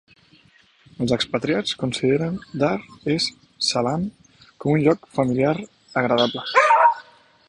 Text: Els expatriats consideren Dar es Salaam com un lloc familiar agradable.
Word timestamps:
Els 1.03 1.11
expatriats 1.17 1.75
consideren 1.83 2.39
Dar 2.63 2.71
es 3.17 3.27
Salaam 3.67 4.07
com 4.65 4.75
un 4.79 4.83
lloc 4.87 5.07
familiar 5.19 5.55
agradable. 6.03 6.45